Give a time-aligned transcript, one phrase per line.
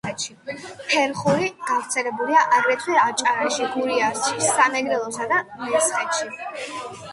[0.93, 6.35] ფერხული გავრცელებულია აგრეთვე რაჭაში, გურიაში, სამეგრელოსა და მესხეთში.